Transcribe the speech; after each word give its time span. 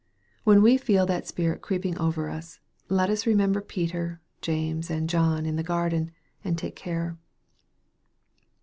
When 0.45 0.63
we 0.63 0.77
feel 0.77 1.05
that 1.05 1.27
spirit 1.27 1.61
creeping 1.61 1.95
over 1.99 2.27
us, 2.27 2.59
let 2.89 3.11
us 3.11 3.27
remember 3.27 3.61
Peter, 3.61 4.19
James, 4.41 4.89
und 4.89 5.07
John 5.07 5.45
in 5.45 5.57
the 5.57 5.61
garden, 5.61 6.09
and 6.43 6.57
take 6.57 6.75
care. 6.75 7.19